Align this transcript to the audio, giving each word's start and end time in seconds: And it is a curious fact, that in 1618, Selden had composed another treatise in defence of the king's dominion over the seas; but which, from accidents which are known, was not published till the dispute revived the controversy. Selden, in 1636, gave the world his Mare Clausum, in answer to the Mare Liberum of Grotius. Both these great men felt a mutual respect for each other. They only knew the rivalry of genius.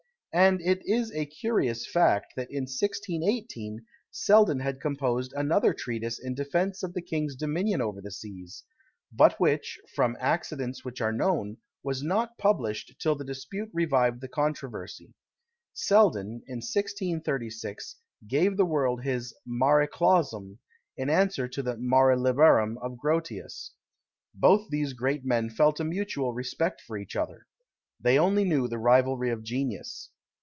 And 0.33 0.61
it 0.61 0.79
is 0.85 1.11
a 1.11 1.25
curious 1.25 1.85
fact, 1.85 2.35
that 2.37 2.49
in 2.49 2.61
1618, 2.61 3.85
Selden 4.11 4.61
had 4.61 4.79
composed 4.79 5.33
another 5.35 5.73
treatise 5.73 6.17
in 6.19 6.35
defence 6.35 6.83
of 6.83 6.93
the 6.93 7.01
king's 7.01 7.35
dominion 7.35 7.81
over 7.81 7.99
the 7.99 8.11
seas; 8.11 8.63
but 9.11 9.37
which, 9.41 9.77
from 9.93 10.15
accidents 10.21 10.85
which 10.85 11.01
are 11.01 11.11
known, 11.11 11.57
was 11.83 12.01
not 12.01 12.37
published 12.37 12.95
till 12.97 13.13
the 13.17 13.25
dispute 13.25 13.69
revived 13.73 14.21
the 14.21 14.29
controversy. 14.29 15.13
Selden, 15.73 16.41
in 16.47 16.59
1636, 16.61 17.97
gave 18.25 18.55
the 18.55 18.63
world 18.63 19.03
his 19.03 19.35
Mare 19.45 19.85
Clausum, 19.85 20.59
in 20.95 21.09
answer 21.09 21.49
to 21.49 21.61
the 21.61 21.75
Mare 21.75 22.15
Liberum 22.15 22.77
of 22.81 22.95
Grotius. 22.95 23.71
Both 24.33 24.69
these 24.69 24.93
great 24.93 25.25
men 25.25 25.49
felt 25.49 25.81
a 25.81 25.83
mutual 25.83 26.31
respect 26.31 26.79
for 26.79 26.97
each 26.97 27.17
other. 27.17 27.47
They 27.99 28.17
only 28.17 28.45
knew 28.45 28.69
the 28.69 28.79
rivalry 28.79 29.29
of 29.29 29.43
genius. 29.43 30.09